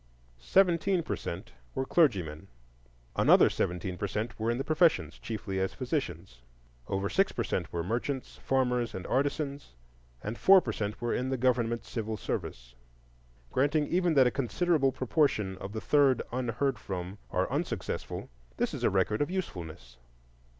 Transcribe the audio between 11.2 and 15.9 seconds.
the government civil service. Granting even that a considerable proportion of the